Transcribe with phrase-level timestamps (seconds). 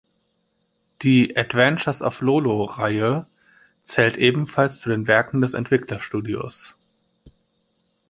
[1.03, 3.27] Die "Adventures-of-Lolo"-Reihe
[3.83, 6.75] zählt ebenfalls zu den Werken des Entwicklerstudios.